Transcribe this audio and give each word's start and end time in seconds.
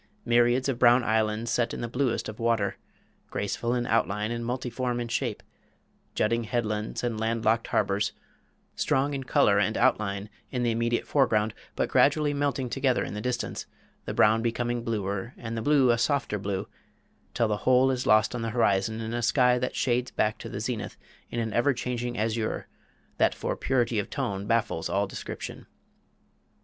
Myriads 0.25 0.67
of 0.67 0.79
brown 0.79 1.03
islands 1.03 1.51
set 1.51 1.75
in 1.75 1.81
the 1.81 1.87
bluest 1.87 2.27
of 2.27 2.39
water 2.39 2.75
graceful 3.29 3.75
in 3.75 3.85
outline 3.85 4.31
and 4.31 4.43
multiform 4.43 4.99
in 4.99 5.07
shape 5.07 5.43
jutting 6.15 6.45
headlands 6.45 7.03
and 7.03 7.19
land 7.19 7.45
locked 7.45 7.67
harbors 7.67 8.11
strong 8.75 9.13
in 9.13 9.23
color 9.25 9.59
and 9.59 9.77
outline 9.77 10.27
in 10.49 10.63
the 10.63 10.71
immediate 10.71 11.05
foreground, 11.05 11.53
but 11.75 11.87
gradually 11.87 12.33
melting 12.33 12.67
together 12.67 13.03
in 13.03 13.13
the 13.13 13.21
distance, 13.21 13.67
the 14.05 14.13
brown 14.15 14.41
becoming 14.41 14.83
bluer 14.83 15.35
and 15.37 15.55
the 15.55 15.61
blue 15.61 15.91
a 15.91 15.99
softer 15.99 16.39
blue 16.39 16.67
till 17.35 17.47
the 17.47 17.57
whole 17.57 17.91
is 17.91 18.07
lost 18.07 18.33
on 18.33 18.41
the 18.41 18.49
horizon 18.49 19.01
in 19.01 19.13
a 19.13 19.21
sky 19.21 19.59
that 19.59 19.75
shades 19.75 20.09
back 20.09 20.39
to 20.39 20.49
the 20.49 20.59
zenith 20.59 20.97
in 21.29 21.39
an 21.39 21.53
ever 21.53 21.75
changing 21.75 22.17
azure 22.17 22.67
that 23.19 23.35
for 23.35 23.55
purity 23.55 23.99
of 23.99 24.09
tone 24.09 24.47
baffles 24.47 24.89
all 24.89 25.05
description. 25.05 25.67